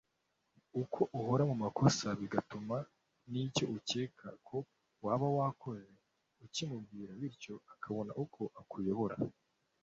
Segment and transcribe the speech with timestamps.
[0.93, 2.77] ko uhora mu makosa bigatuma
[3.31, 4.57] n’icyo ukeka ko
[5.05, 5.93] waba wakoze
[6.45, 9.15] ukimubwira bityo akabona uko akuyobora